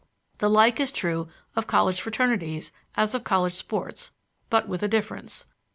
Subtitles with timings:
[0.39, 4.09] The like is true of college fraternities as of college sports,
[4.49, 5.45] but with a difference.